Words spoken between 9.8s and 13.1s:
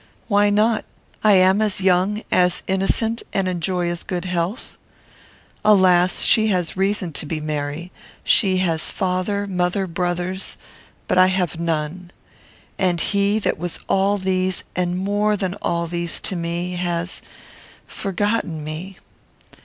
brothers; but I have none. And